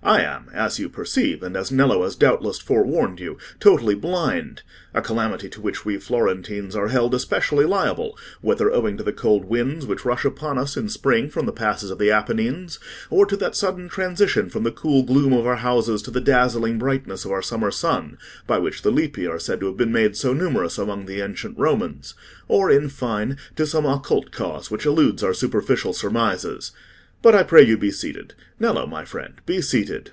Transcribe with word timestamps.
I 0.00 0.20
am, 0.20 0.48
as 0.54 0.78
you 0.78 0.88
perceive, 0.88 1.42
and 1.42 1.56
as 1.56 1.72
Nello 1.72 2.04
has 2.04 2.14
doubtless 2.14 2.60
forewarned 2.60 3.18
you, 3.18 3.36
totally 3.58 3.96
blind: 3.96 4.62
a 4.94 5.02
calamity 5.02 5.48
to 5.48 5.60
which 5.60 5.84
we 5.84 5.98
Florentines 5.98 6.76
are 6.76 6.86
held 6.86 7.14
especially 7.16 7.64
liable, 7.64 8.16
whether 8.40 8.70
owing 8.70 8.96
to 8.96 9.02
the 9.02 9.12
cold 9.12 9.46
winds 9.46 9.86
which 9.86 10.04
rush 10.04 10.24
upon 10.24 10.56
us 10.56 10.76
in 10.76 10.88
spring 10.88 11.28
from 11.28 11.46
the 11.46 11.52
passes 11.52 11.90
of 11.90 11.98
the 11.98 12.12
Apennines, 12.12 12.78
or 13.10 13.26
to 13.26 13.36
that 13.38 13.56
sudden 13.56 13.88
transition 13.88 14.48
from 14.48 14.62
the 14.62 14.70
cool 14.70 15.02
gloom 15.02 15.32
of 15.32 15.48
our 15.48 15.56
houses 15.56 16.00
to 16.02 16.12
the 16.12 16.20
dazzling 16.20 16.78
brightness 16.78 17.24
of 17.24 17.32
our 17.32 17.42
summer 17.42 17.72
sun, 17.72 18.16
by 18.46 18.56
which 18.56 18.82
the 18.82 18.92
lippi 18.92 19.26
are 19.26 19.40
said 19.40 19.58
to 19.58 19.66
have 19.66 19.76
been 19.76 19.92
made 19.92 20.16
so 20.16 20.32
numerous 20.32 20.78
among 20.78 21.06
the 21.06 21.20
ancient 21.20 21.58
Romans; 21.58 22.14
or, 22.46 22.70
in 22.70 22.88
fine, 22.88 23.36
to 23.56 23.66
some 23.66 23.84
occult 23.84 24.30
cause 24.30 24.70
which 24.70 24.86
eludes 24.86 25.24
our 25.24 25.34
superficial 25.34 25.92
surmises. 25.92 26.70
But 27.20 27.34
I 27.34 27.42
pray 27.42 27.64
you 27.64 27.76
be 27.76 27.90
seated: 27.90 28.34
Nello, 28.60 28.86
my 28.86 29.04
friend, 29.04 29.34
be 29.44 29.60
seated." 29.60 30.12